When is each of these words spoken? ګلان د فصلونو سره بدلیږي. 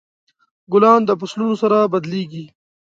ګلان 0.71 1.01
د 1.05 1.09
فصلونو 1.19 1.55
سره 1.61 1.77
بدلیږي. 1.91 2.45